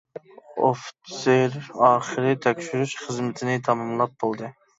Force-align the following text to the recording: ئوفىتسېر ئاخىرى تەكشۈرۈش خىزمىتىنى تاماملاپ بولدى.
ئوفىتسېر 0.69 1.57
ئاخىرى 1.89 2.33
تەكشۈرۈش 2.47 2.97
خىزمىتىنى 3.03 3.61
تاماملاپ 3.71 4.19
بولدى. 4.27 4.53